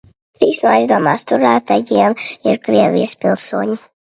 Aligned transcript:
Trīs 0.37 0.61
no 0.61 0.71
aizdomās 0.77 1.25
turētajiem 1.31 2.17
ir 2.53 2.59
Krievijas 2.65 3.17
pilsoņi. 3.23 3.81